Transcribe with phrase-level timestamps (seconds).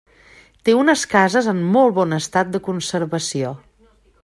[0.69, 3.53] Té unes cases en molt bon estat de conservació.